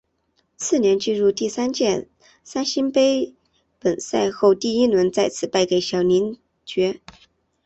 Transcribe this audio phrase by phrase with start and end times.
[0.57, 2.09] 次年进入第三届
[2.43, 3.35] 三星杯
[3.77, 6.99] 本赛后第一轮再次败给小林觉。